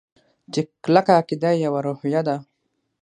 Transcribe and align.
چې 0.53 0.61
کلکه 0.83 1.11
عقیده 1.19 1.51
يوه 1.65 1.79
روحیه 1.85 2.21
ده. 2.27 2.35